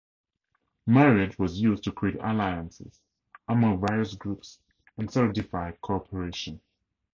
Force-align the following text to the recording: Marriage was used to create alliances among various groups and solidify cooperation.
Marriage 0.87 1.37
was 1.37 1.61
used 1.61 1.83
to 1.83 1.91
create 1.91 2.17
alliances 2.23 2.99
among 3.47 3.79
various 3.85 4.15
groups 4.15 4.57
and 4.97 5.11
solidify 5.11 5.73
cooperation. 5.73 6.59